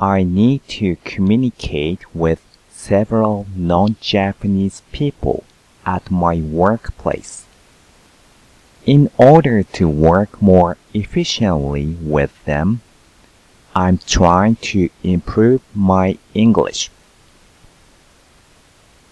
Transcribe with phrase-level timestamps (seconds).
[0.00, 5.42] I need to communicate with several non-Japanese people
[5.84, 7.46] at my workplace.
[8.86, 12.80] In order to work more efficiently with them,
[13.74, 16.90] I'm trying to improve my English.